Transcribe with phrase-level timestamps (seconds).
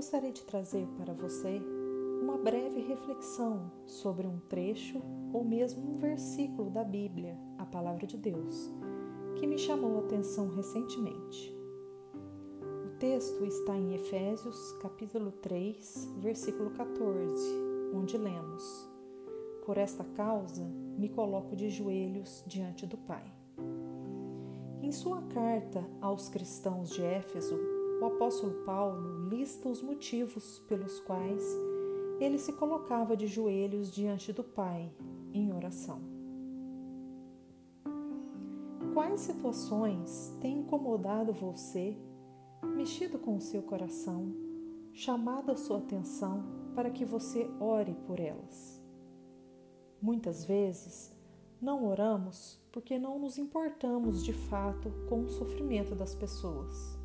[0.00, 1.60] gostaria de trazer para você
[2.22, 4.98] uma breve reflexão sobre um trecho
[5.30, 8.70] ou mesmo um versículo da Bíblia, a Palavra de Deus,
[9.36, 11.54] que me chamou a atenção recentemente.
[12.86, 17.36] O texto está em Efésios, capítulo 3, versículo 14,
[17.92, 18.88] onde lemos:
[19.66, 20.64] Por esta causa
[20.96, 23.30] me coloco de joelhos diante do Pai.
[24.80, 31.44] Em sua carta aos cristãos de Éfeso, o apóstolo Paulo lista os motivos pelos quais
[32.18, 34.90] ele se colocava de joelhos diante do Pai
[35.32, 36.00] em oração.
[38.94, 41.96] Quais situações têm incomodado você,
[42.76, 44.34] mexido com o seu coração,
[44.92, 48.82] chamado a sua atenção para que você ore por elas?
[50.00, 51.14] Muitas vezes
[51.60, 56.99] não oramos porque não nos importamos de fato com o sofrimento das pessoas,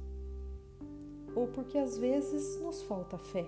[1.35, 3.45] ou porque às vezes nos falta fé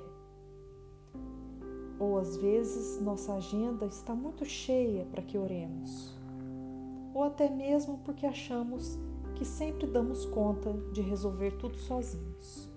[1.99, 6.15] ou às vezes nossa agenda está muito cheia para que oremos,
[7.13, 8.97] ou até mesmo porque achamos
[9.35, 12.67] que sempre damos conta de resolver tudo sozinhos.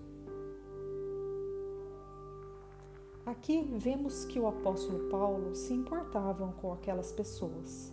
[3.25, 7.93] Aqui vemos que o apóstolo Paulo se importava com aquelas pessoas,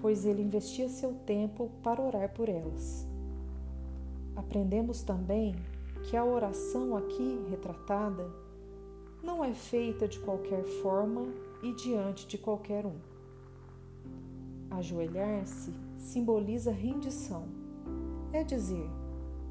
[0.00, 3.06] pois ele investia seu tempo para orar por elas.
[4.36, 5.56] Aprendemos também
[6.04, 8.30] que a oração aqui retratada
[9.22, 11.26] não é feita de qualquer forma
[11.62, 12.96] e diante de qualquer um.
[14.70, 17.44] Ajoelhar-se simboliza rendição,
[18.32, 18.88] é dizer,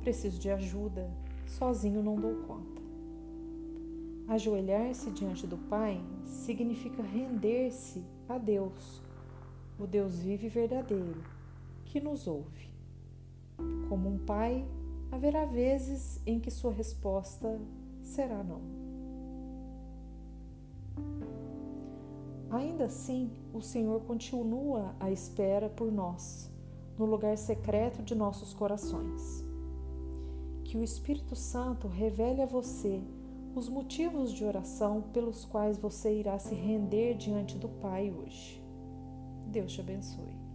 [0.02, 1.12] preciso de ajuda,
[1.46, 2.82] sozinho não dou conta.
[4.28, 9.02] Ajoelhar-se diante do Pai significa render-se a Deus,
[9.80, 11.24] o Deus vivo e verdadeiro,
[11.86, 12.70] que nos ouve.
[13.88, 14.66] Como um pai,
[15.12, 17.60] haverá vezes em que sua resposta
[18.02, 18.62] será não.
[22.50, 26.52] Ainda assim, o Senhor continua à espera por nós,
[26.98, 29.46] no lugar secreto de nossos corações.
[30.64, 33.02] Que o Espírito Santo revele a você
[33.56, 38.64] os motivos de oração pelos quais você irá se render diante do Pai hoje.
[39.48, 40.49] Deus te abençoe.